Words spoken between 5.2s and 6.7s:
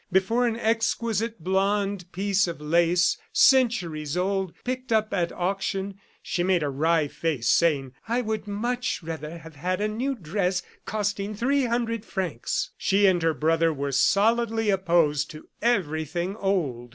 auction, she made a